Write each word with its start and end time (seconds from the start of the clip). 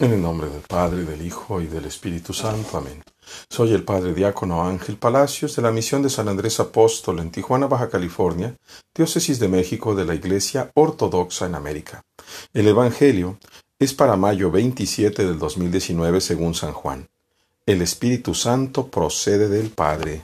En 0.00 0.12
el 0.12 0.20
nombre 0.20 0.48
del 0.48 0.62
Padre, 0.62 1.04
del 1.04 1.24
Hijo 1.24 1.60
y 1.60 1.68
del 1.68 1.84
Espíritu 1.84 2.32
Santo. 2.32 2.78
Amén. 2.78 3.00
Soy 3.48 3.72
el 3.72 3.84
Padre 3.84 4.12
Diácono 4.12 4.66
Ángel 4.66 4.96
Palacios 4.96 5.54
de 5.54 5.62
la 5.62 5.70
Misión 5.70 6.02
de 6.02 6.10
San 6.10 6.26
Andrés 6.26 6.58
Apóstol 6.58 7.20
en 7.20 7.30
Tijuana, 7.30 7.68
Baja 7.68 7.88
California, 7.88 8.56
Diócesis 8.92 9.38
de 9.38 9.46
México 9.46 9.94
de 9.94 10.04
la 10.04 10.16
Iglesia 10.16 10.72
Ortodoxa 10.74 11.46
en 11.46 11.54
América. 11.54 12.02
El 12.52 12.66
Evangelio 12.66 13.38
es 13.78 13.94
para 13.94 14.16
mayo 14.16 14.50
27 14.50 15.24
del 15.24 15.38
2019 15.38 16.20
según 16.20 16.56
San 16.56 16.72
Juan. 16.72 17.08
El 17.64 17.80
Espíritu 17.80 18.34
Santo 18.34 18.88
procede 18.88 19.48
del 19.48 19.70
Padre. 19.70 20.22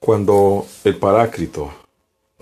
Cuando 0.00 0.66
el 0.84 0.98
Parácrito 0.98 1.72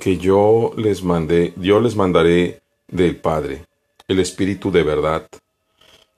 que 0.00 0.18
yo 0.18 0.72
les 0.76 1.04
mandé, 1.04 1.54
yo 1.56 1.78
les 1.78 1.94
mandaré 1.94 2.60
del 2.91 3.16
Padre, 3.16 3.67
el 4.08 4.21
Espíritu 4.21 4.71
de 4.71 4.82
verdad, 4.82 5.26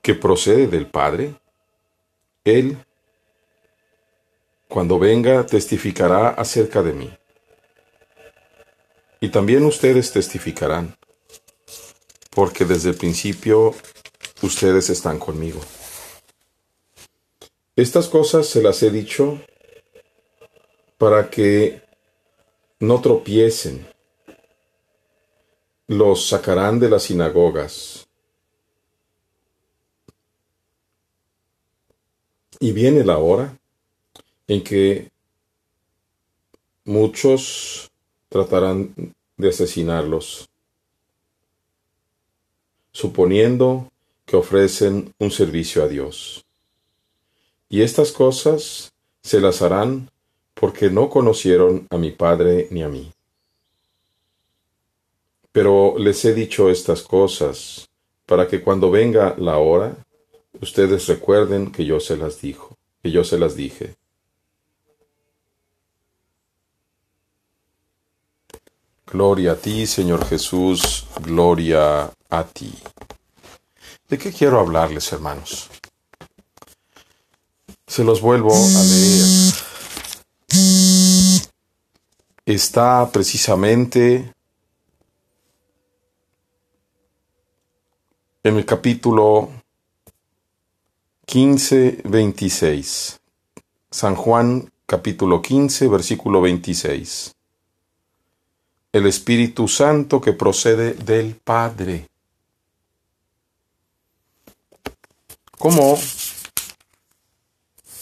que 0.01 0.15
procede 0.15 0.67
del 0.67 0.87
Padre, 0.87 1.35
Él, 2.43 2.77
cuando 4.67 4.99
venga, 4.99 5.45
testificará 5.45 6.29
acerca 6.29 6.81
de 6.81 6.93
mí. 6.93 7.13
Y 9.21 9.29
también 9.29 9.63
ustedes 9.65 10.11
testificarán, 10.11 10.97
porque 12.31 12.65
desde 12.65 12.89
el 12.89 12.95
principio 12.95 13.73
ustedes 14.41 14.89
están 14.89 15.19
conmigo. 15.19 15.61
Estas 17.75 18.07
cosas 18.07 18.47
se 18.47 18.61
las 18.61 18.83
he 18.83 18.91
dicho 18.91 19.39
para 20.97 21.29
que 21.29 21.81
no 22.79 23.01
tropiecen 23.01 23.87
los 25.87 26.27
sacarán 26.27 26.79
de 26.79 26.89
las 26.89 27.03
sinagogas. 27.03 28.07
Y 32.59 32.71
viene 32.71 33.03
la 33.03 33.17
hora 33.17 33.57
en 34.47 34.63
que 34.63 35.11
muchos 36.85 37.91
tratarán 38.29 38.93
de 39.37 39.49
asesinarlos, 39.49 40.49
suponiendo 42.91 43.91
que 44.25 44.37
ofrecen 44.37 45.13
un 45.19 45.31
servicio 45.31 45.83
a 45.83 45.87
Dios. 45.87 46.45
Y 47.69 47.81
estas 47.81 48.11
cosas 48.11 48.93
se 49.21 49.41
las 49.41 49.61
harán 49.61 50.09
porque 50.53 50.89
no 50.89 51.09
conocieron 51.09 51.87
a 51.89 51.97
mi 51.97 52.11
Padre 52.11 52.67
ni 52.71 52.83
a 52.83 52.89
mí. 52.89 53.11
Pero 55.53 55.95
les 55.99 56.25
he 56.25 56.33
dicho 56.33 56.69
estas 56.69 57.03
cosas 57.03 57.87
para 58.25 58.47
que 58.47 58.61
cuando 58.61 58.89
venga 58.89 59.35
la 59.37 59.57
hora, 59.57 59.95
ustedes 60.59 61.07
recuerden 61.07 61.71
que 61.71 61.85
yo 61.85 61.99
se 61.99 62.17
las 62.17 62.41
dijo, 62.41 62.75
que 63.01 63.11
yo 63.11 63.23
se 63.23 63.37
las 63.37 63.55
dije. 63.55 63.95
Gloria 69.05 69.51
a 69.51 69.55
ti, 69.55 69.85
Señor 69.85 70.25
Jesús, 70.25 71.05
gloria 71.23 72.11
a 72.31 72.43
ti. 72.45 72.73
¿De 74.09 74.17
qué 74.17 74.33
quiero 74.33 74.59
hablarles, 74.59 75.13
hermanos? 75.13 75.69
Se 77.85 78.03
los 78.03 78.21
vuelvo 78.21 78.51
a 78.55 78.83
leer. 78.83 79.53
Está 82.43 83.07
precisamente 83.11 84.33
en 88.43 88.57
el 88.57 88.65
capítulo 88.65 89.49
15, 91.25 92.01
26. 92.03 93.21
San 93.89 94.15
Juan 94.15 94.69
capítulo 94.85 95.41
15, 95.41 95.87
versículo 95.87 96.41
26. 96.41 97.33
El 98.91 99.05
Espíritu 99.07 99.69
Santo 99.69 100.19
que 100.19 100.33
procede 100.33 100.93
del 100.93 101.35
Padre. 101.35 102.09
¿Cómo 105.57 105.97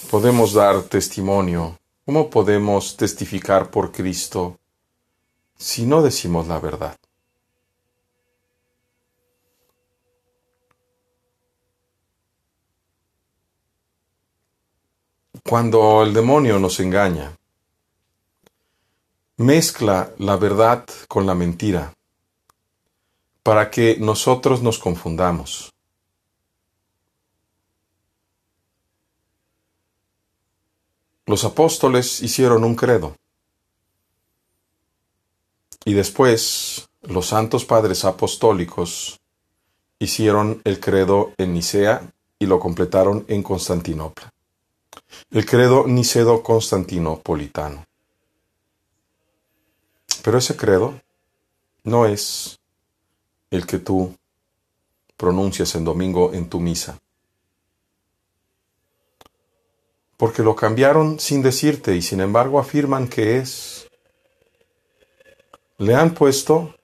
podemos 0.10 0.54
dar 0.54 0.82
testimonio? 0.84 1.78
¿Cómo 2.04 2.32
podemos 2.32 2.98
testificar 2.98 3.70
por 3.70 3.92
Cristo 3.92 4.58
si 5.56 5.86
no 5.86 6.02
decimos 6.02 6.48
la 6.48 6.60
verdad? 6.60 6.98
Cuando 15.44 16.03
el 16.03 16.14
demonio 16.14 16.59
nos 16.59 16.80
engaña, 16.81 17.38
mezcla 19.38 20.14
la 20.18 20.36
verdad 20.36 20.86
con 21.08 21.25
la 21.25 21.34
mentira 21.34 21.94
para 23.41 23.72
que 23.72 23.97
nosotros 23.97 24.62
nos 24.62 24.78
confundamos. 24.78 25.74
Los 31.25 31.46
apóstoles 31.46 32.22
hicieron 32.22 32.66
un 32.66 32.75
credo. 32.75 33.16
Y 35.86 35.94
después 35.94 36.90
los 37.02 37.28
santos 37.28 37.64
padres 37.64 38.03
apostólicos 38.03 39.20
hicieron 39.97 40.62
el 40.66 40.80
credo 40.80 41.34
en 41.38 41.53
Nicea 41.53 42.12
y 42.38 42.46
lo 42.46 42.59
completaron 42.59 43.25
en 43.30 43.41
Constantinopla 43.41 44.31
el 45.32 45.46
credo 45.46 45.86
nicedo-constantinopolitano. 45.88 47.86
Pero 50.24 50.38
ese 50.38 50.56
credo 50.56 51.00
no 51.84 52.06
es 52.06 52.60
el 53.50 53.66
que 53.66 53.80
tú 53.80 54.16
pronuncias 55.18 55.76
en 55.76 55.84
domingo 55.84 56.34
en 56.34 56.50
tu 56.50 56.60
misa. 56.60 57.00
Porque 60.18 60.44
lo 60.44 60.56
cambiaron 60.56 61.20
sin 61.20 61.42
decirte 61.42 61.96
y 61.96 62.02
sin 62.02 62.22
embargo 62.22 62.60
afirman 62.60 63.08
que 63.08 63.38
es. 63.38 63.88
Le 65.78 65.96
han 65.96 66.14
puesto 66.14 66.76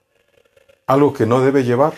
algo 0.86 1.12
que 1.12 1.26
no 1.26 1.40
debe 1.40 1.62
llevar. 1.62 1.94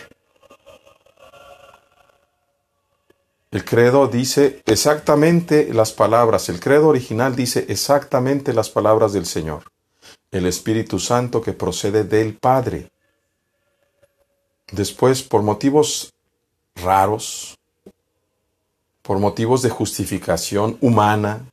El 3.51 3.65
credo 3.65 4.07
dice 4.07 4.63
exactamente 4.65 5.73
las 5.73 5.91
palabras, 5.91 6.47
el 6.47 6.61
credo 6.61 6.87
original 6.87 7.35
dice 7.35 7.65
exactamente 7.67 8.53
las 8.53 8.69
palabras 8.69 9.11
del 9.11 9.25
Señor, 9.25 9.65
el 10.31 10.45
Espíritu 10.45 10.99
Santo 10.99 11.41
que 11.41 11.51
procede 11.51 12.05
del 12.05 12.37
Padre. 12.37 12.89
Después, 14.71 15.21
por 15.21 15.43
motivos 15.43 16.13
raros, 16.75 17.57
por 19.01 19.19
motivos 19.19 19.61
de 19.61 19.69
justificación 19.69 20.77
humana, 20.79 21.45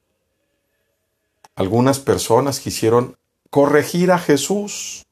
algunas 1.56 1.98
personas 1.98 2.60
quisieron 2.60 3.16
corregir 3.50 4.12
a 4.12 4.20
Jesús, 4.20 5.04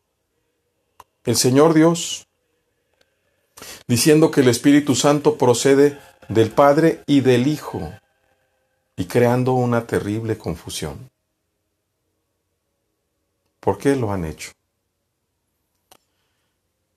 el 1.24 1.34
Señor 1.34 1.74
Dios, 1.74 2.28
diciendo 3.88 4.30
que 4.30 4.42
el 4.42 4.48
Espíritu 4.48 4.94
Santo 4.94 5.36
procede 5.36 5.98
del 6.28 6.50
Padre 6.50 7.02
y 7.06 7.20
del 7.20 7.46
Hijo, 7.46 7.92
y 8.96 9.04
creando 9.04 9.52
una 9.52 9.86
terrible 9.86 10.38
confusión. 10.38 11.10
¿Por 13.60 13.78
qué 13.78 13.94
lo 13.96 14.12
han 14.12 14.24
hecho? 14.24 14.52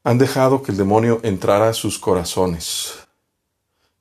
Han 0.03 0.17
dejado 0.17 0.63
que 0.63 0.71
el 0.71 0.77
demonio 0.77 1.19
entrara 1.23 1.69
a 1.69 1.73
sus 1.73 1.99
corazones 1.99 3.07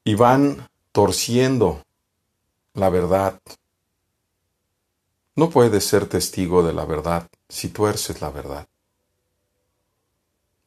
y 0.04 0.14
van 0.14 0.68
torciendo 0.92 1.82
la 2.74 2.88
verdad. 2.88 3.40
No 5.34 5.50
puedes 5.50 5.84
ser 5.84 6.06
testigo 6.06 6.62
de 6.62 6.72
la 6.72 6.84
verdad 6.84 7.28
si 7.48 7.68
tuerces 7.68 8.20
la 8.20 8.30
verdad. 8.30 8.66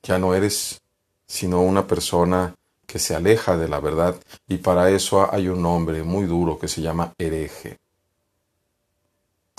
Ya 0.04 0.18
no 0.18 0.34
eres 0.34 0.82
sino 1.28 1.62
una 1.62 1.88
persona 1.88 2.56
que 2.92 3.00
se 3.00 3.16
aleja 3.16 3.56
de 3.56 3.70
la 3.70 3.80
verdad 3.80 4.18
y 4.50 4.58
para 4.58 4.90
eso 4.90 5.34
hay 5.34 5.48
un 5.48 5.62
nombre 5.62 6.04
muy 6.04 6.26
duro 6.26 6.60
que 6.60 6.68
se 6.68 6.82
llama 6.82 7.14
hereje. 7.18 7.80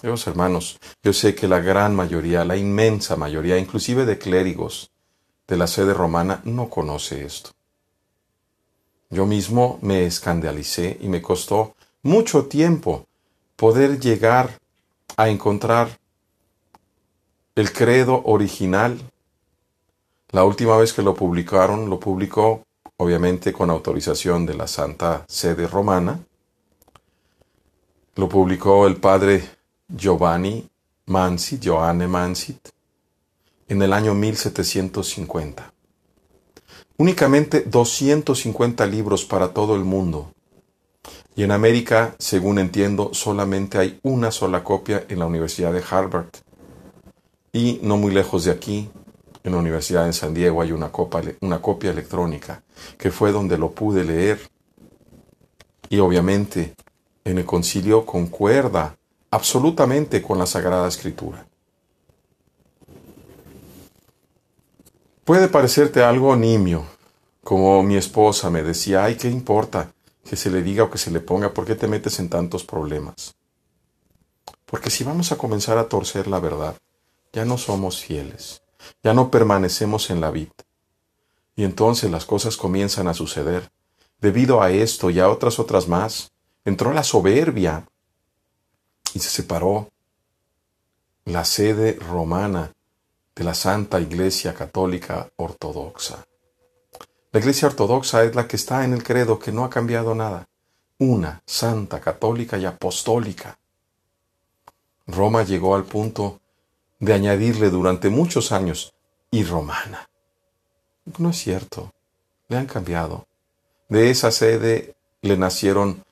Dios 0.02 0.26
hermanos, 0.26 0.78
yo 1.02 1.14
sé 1.14 1.34
que 1.34 1.48
la 1.48 1.60
gran 1.60 1.96
mayoría, 1.96 2.44
la 2.44 2.58
inmensa 2.58 3.16
mayoría, 3.16 3.56
inclusive 3.56 4.04
de 4.04 4.18
clérigos 4.18 4.90
de 5.48 5.56
la 5.56 5.66
sede 5.66 5.94
romana, 5.94 6.42
no 6.44 6.68
conoce 6.68 7.24
esto. 7.24 7.52
Yo 9.08 9.24
mismo 9.24 9.78
me 9.80 10.04
escandalicé 10.04 10.98
y 11.00 11.08
me 11.08 11.22
costó 11.22 11.74
mucho 12.02 12.46
tiempo 12.46 13.06
poder 13.56 13.98
llegar 13.98 14.58
a 15.16 15.30
encontrar 15.30 15.98
el 17.54 17.72
credo 17.72 18.22
original, 18.24 19.00
La 20.32 20.44
última 20.44 20.78
vez 20.78 20.94
que 20.94 21.02
lo 21.02 21.14
publicaron, 21.14 21.90
lo 21.90 22.00
publicó 22.00 22.64
obviamente 23.02 23.52
con 23.52 23.68
autorización 23.70 24.46
de 24.46 24.54
la 24.54 24.66
Santa 24.66 25.24
Sede 25.28 25.66
Romana. 25.66 26.20
Lo 28.14 28.28
publicó 28.28 28.86
el 28.86 28.96
padre 28.96 29.42
Giovanni 29.88 30.68
Mansit, 31.06 31.66
Johanne 31.66 32.06
Mansit, 32.06 32.68
en 33.68 33.82
el 33.82 33.92
año 33.92 34.14
1750. 34.14 35.72
Únicamente 36.98 37.62
250 37.62 38.86
libros 38.86 39.24
para 39.24 39.52
todo 39.52 39.74
el 39.74 39.84
mundo. 39.84 40.32
Y 41.34 41.42
en 41.42 41.50
América, 41.50 42.14
según 42.18 42.58
entiendo, 42.58 43.10
solamente 43.14 43.78
hay 43.78 43.98
una 44.02 44.30
sola 44.30 44.62
copia 44.62 45.04
en 45.08 45.18
la 45.18 45.26
Universidad 45.26 45.72
de 45.72 45.82
Harvard. 45.90 46.28
Y 47.52 47.80
no 47.82 47.96
muy 47.96 48.12
lejos 48.12 48.44
de 48.44 48.52
aquí, 48.52 48.90
en 49.44 49.52
la 49.52 49.58
Universidad 49.58 50.06
de 50.06 50.12
San 50.12 50.34
Diego, 50.34 50.62
hay 50.62 50.72
una 50.72 50.90
copia, 50.90 51.34
una 51.40 51.60
copia 51.60 51.90
electrónica, 51.90 52.62
que 52.96 53.10
fue 53.10 53.32
donde 53.32 53.58
lo 53.58 53.72
pude 53.72 54.04
leer. 54.04 54.40
Y 55.88 55.98
obviamente, 55.98 56.74
en 57.24 57.38
el 57.38 57.44
concilio 57.44 58.06
concuerda 58.06 58.96
absolutamente 59.30 60.22
con 60.22 60.38
la 60.38 60.46
Sagrada 60.46 60.88
Escritura. 60.88 61.46
Puede 65.24 65.48
parecerte 65.48 66.02
algo 66.02 66.34
nimio, 66.34 66.84
como 67.42 67.82
mi 67.82 67.96
esposa 67.96 68.50
me 68.50 68.62
decía, 68.62 69.04
ay, 69.04 69.16
¿qué 69.16 69.28
importa 69.28 69.92
que 70.24 70.36
se 70.36 70.50
le 70.50 70.62
diga 70.62 70.84
o 70.84 70.90
que 70.90 70.98
se 70.98 71.10
le 71.10 71.20
ponga? 71.20 71.52
¿Por 71.54 71.64
qué 71.64 71.74
te 71.74 71.88
metes 71.88 72.18
en 72.18 72.28
tantos 72.28 72.64
problemas? 72.64 73.34
Porque 74.66 74.90
si 74.90 75.04
vamos 75.04 75.32
a 75.32 75.36
comenzar 75.36 75.78
a 75.78 75.88
torcer 75.88 76.26
la 76.26 76.40
verdad, 76.40 76.76
ya 77.32 77.44
no 77.44 77.58
somos 77.58 78.00
fieles, 78.00 78.61
ya 79.02 79.14
no 79.14 79.30
permanecemos 79.30 80.10
en 80.10 80.20
la 80.20 80.30
vida. 80.30 80.52
Y 81.56 81.64
entonces 81.64 82.10
las 82.10 82.24
cosas 82.24 82.56
comienzan 82.56 83.08
a 83.08 83.14
suceder. 83.14 83.70
Debido 84.20 84.62
a 84.62 84.70
esto 84.70 85.10
y 85.10 85.20
a 85.20 85.28
otras 85.28 85.58
otras 85.58 85.88
más, 85.88 86.32
entró 86.64 86.92
la 86.92 87.02
soberbia 87.02 87.86
y 89.14 89.18
se 89.18 89.30
separó 89.30 89.90
la 91.24 91.44
sede 91.44 91.94
romana 91.94 92.72
de 93.34 93.44
la 93.44 93.54
Santa 93.54 94.00
Iglesia 94.00 94.54
Católica 94.54 95.30
Ortodoxa. 95.36 96.24
La 97.32 97.40
Iglesia 97.40 97.68
Ortodoxa 97.68 98.24
es 98.24 98.34
la 98.34 98.46
que 98.46 98.56
está 98.56 98.84
en 98.84 98.92
el 98.92 99.02
credo 99.02 99.38
que 99.38 99.52
no 99.52 99.64
ha 99.64 99.70
cambiado 99.70 100.14
nada. 100.14 100.46
Una, 100.98 101.42
santa, 101.46 102.00
católica 102.00 102.58
y 102.58 102.66
apostólica. 102.66 103.58
Roma 105.06 105.42
llegó 105.42 105.74
al 105.74 105.84
punto 105.84 106.41
de 107.02 107.12
añadirle 107.12 107.68
durante 107.68 108.10
muchos 108.10 108.52
años 108.52 108.94
y 109.28 109.42
romana. 109.42 110.08
No 111.18 111.30
es 111.30 111.38
cierto. 111.38 111.92
Le 112.46 112.56
han 112.56 112.66
cambiado. 112.66 113.26
De 113.88 114.10
esa 114.10 114.30
sede 114.30 114.94
le 115.20 115.36
nacieron 115.36 116.04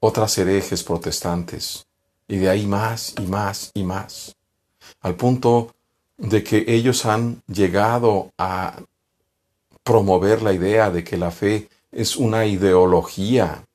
otras 0.00 0.38
herejes 0.38 0.84
protestantes, 0.84 1.86
y 2.26 2.38
de 2.38 2.48
ahí 2.48 2.66
más 2.66 3.14
y 3.20 3.26
más 3.26 3.70
y 3.74 3.84
más, 3.84 4.34
al 5.02 5.16
punto 5.16 5.74
de 6.16 6.42
que 6.42 6.64
ellos 6.66 7.04
han 7.04 7.42
llegado 7.46 8.32
a 8.38 8.80
promover 9.84 10.40
la 10.40 10.54
idea 10.54 10.90
de 10.90 11.04
que 11.04 11.18
la 11.18 11.30
fe 11.30 11.68
es 11.90 12.16
una 12.16 12.46
ideología. 12.46 13.66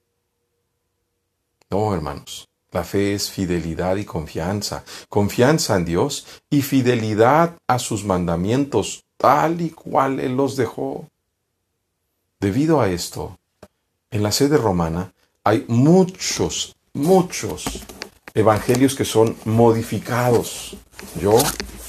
No, 1.69 1.93
hermanos, 1.93 2.46
la 2.71 2.83
fe 2.83 3.13
es 3.13 3.31
fidelidad 3.31 3.95
y 3.95 4.05
confianza, 4.05 4.83
confianza 5.09 5.75
en 5.75 5.85
Dios 5.85 6.25
y 6.49 6.61
fidelidad 6.61 7.57
a 7.67 7.79
sus 7.79 8.03
mandamientos 8.03 9.03
tal 9.17 9.61
y 9.61 9.69
cual 9.69 10.19
Él 10.19 10.35
los 10.35 10.55
dejó. 10.55 11.07
Debido 12.39 12.81
a 12.81 12.89
esto, 12.89 13.37
en 14.11 14.23
la 14.23 14.31
sede 14.31 14.57
romana 14.57 15.13
hay 15.43 15.65
muchos, 15.67 16.75
muchos 16.93 17.81
evangelios 18.33 18.95
que 18.95 19.05
son 19.05 19.35
modificados. 19.45 20.77
Yo 21.19 21.37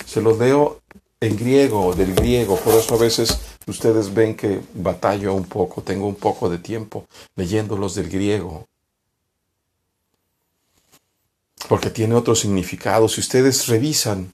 se 0.06 0.22
los 0.22 0.38
leo 0.38 0.80
en 1.20 1.36
griego, 1.36 1.94
del 1.94 2.14
griego, 2.14 2.56
por 2.56 2.74
eso 2.74 2.94
a 2.94 2.98
veces 2.98 3.38
ustedes 3.66 4.14
ven 4.14 4.36
que 4.36 4.60
batallo 4.74 5.34
un 5.34 5.44
poco, 5.44 5.82
tengo 5.82 6.06
un 6.06 6.14
poco 6.14 6.48
de 6.48 6.58
tiempo 6.58 7.06
leyéndolos 7.36 7.94
del 7.94 8.08
griego. 8.08 8.66
Porque 11.66 11.90
tiene 11.90 12.14
otro 12.14 12.34
significado. 12.34 13.08
Si 13.08 13.20
ustedes 13.20 13.66
revisan 13.66 14.32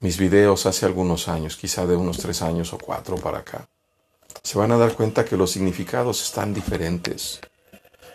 mis 0.00 0.18
videos 0.18 0.66
hace 0.66 0.86
algunos 0.86 1.28
años, 1.28 1.56
quizá 1.56 1.86
de 1.86 1.96
unos 1.96 2.18
tres 2.18 2.42
años 2.42 2.72
o 2.72 2.78
cuatro 2.78 3.16
para 3.16 3.38
acá, 3.38 3.68
se 4.42 4.58
van 4.58 4.70
a 4.72 4.76
dar 4.76 4.94
cuenta 4.94 5.24
que 5.24 5.36
los 5.36 5.50
significados 5.50 6.22
están 6.22 6.54
diferentes, 6.54 7.40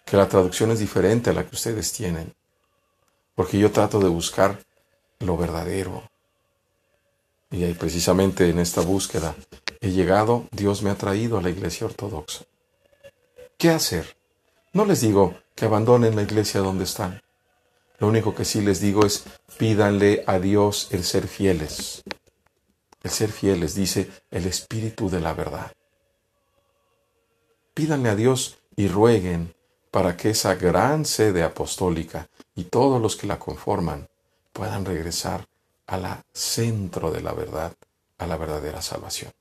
que 0.05 0.17
la 0.17 0.29
traducción 0.29 0.71
es 0.71 0.79
diferente 0.79 1.29
a 1.29 1.33
la 1.33 1.45
que 1.45 1.55
ustedes 1.55 1.91
tienen, 1.91 2.33
porque 3.35 3.57
yo 3.57 3.71
trato 3.71 3.99
de 3.99 4.07
buscar 4.07 4.63
lo 5.19 5.35
verdadero, 5.35 6.03
y 7.51 7.63
ahí 7.65 7.73
precisamente 7.73 8.49
en 8.49 8.59
esta 8.59 8.81
búsqueda 8.81 9.35
he 9.81 9.91
llegado, 9.91 10.47
Dios 10.51 10.83
me 10.83 10.89
ha 10.89 10.95
traído 10.95 11.37
a 11.37 11.41
la 11.41 11.49
iglesia 11.49 11.85
ortodoxa. 11.85 12.45
¿Qué 13.57 13.69
hacer? 13.69 14.15
No 14.71 14.85
les 14.85 15.01
digo 15.01 15.35
que 15.53 15.65
abandonen 15.65 16.15
la 16.15 16.21
iglesia 16.21 16.61
donde 16.61 16.85
están. 16.85 17.21
Lo 18.01 18.07
único 18.07 18.33
que 18.33 18.45
sí 18.45 18.61
les 18.61 18.81
digo 18.81 19.05
es 19.05 19.25
pídanle 19.59 20.23
a 20.25 20.39
Dios 20.39 20.87
el 20.89 21.03
ser 21.03 21.27
fieles. 21.27 22.03
El 23.03 23.11
ser 23.11 23.31
fieles, 23.31 23.75
dice 23.75 24.09
el 24.31 24.47
Espíritu 24.47 25.07
de 25.07 25.19
la 25.19 25.35
verdad. 25.35 25.71
Pídanle 27.75 28.09
a 28.09 28.15
Dios 28.15 28.57
y 28.75 28.87
rueguen 28.87 29.53
para 29.91 30.17
que 30.17 30.31
esa 30.31 30.55
gran 30.55 31.05
sede 31.05 31.43
apostólica 31.43 32.27
y 32.55 32.63
todos 32.63 32.99
los 32.99 33.15
que 33.15 33.27
la 33.27 33.37
conforman 33.37 34.09
puedan 34.51 34.83
regresar 34.83 35.47
a 35.85 35.97
la 35.97 36.25
centro 36.33 37.11
de 37.11 37.21
la 37.21 37.33
verdad, 37.33 37.75
a 38.17 38.25
la 38.25 38.35
verdadera 38.35 38.81
salvación. 38.81 39.31